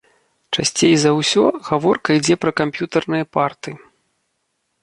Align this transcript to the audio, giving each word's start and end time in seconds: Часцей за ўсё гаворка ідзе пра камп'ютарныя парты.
Часцей 0.57 0.95
за 1.01 1.11
ўсё 1.19 1.43
гаворка 1.67 2.09
ідзе 2.21 2.35
пра 2.47 2.51
камп'ютарныя 2.63 3.25
парты. 3.39 3.71